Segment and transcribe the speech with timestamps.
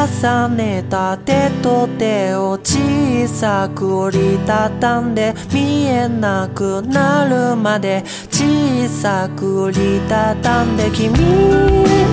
[0.00, 11.12] 重ねた手と手を小さく折りたたんで見えなくなるまで小さく折りたたんで君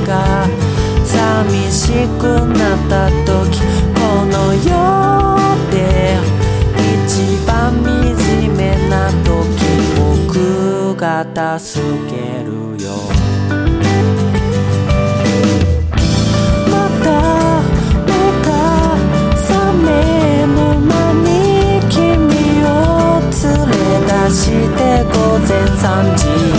[0.06, 0.46] が
[1.06, 2.24] 寂しく
[2.58, 3.62] なった時
[3.96, 4.68] この世
[5.72, 6.18] で
[6.76, 9.64] 一番惨めな時
[9.98, 11.26] 僕が
[11.58, 11.80] 助
[12.10, 13.27] けるよ
[25.98, 26.57] 三级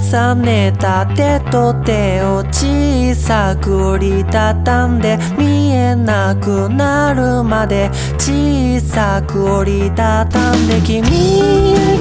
[0.00, 11.02] 重ねた手と手を小さく折りたたんで見えなくなるまで小さく折りたたんで君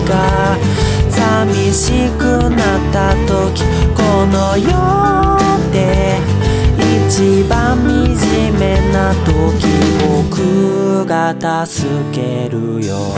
[0.07, 0.57] が
[1.09, 4.69] 寂しくなった時この世
[5.71, 6.17] で
[7.05, 7.77] 一番
[8.15, 9.67] 惨めな時
[10.07, 13.13] 僕が助けるよ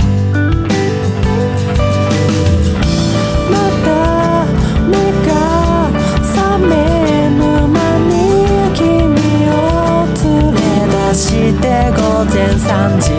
[12.41, 13.11] 念三季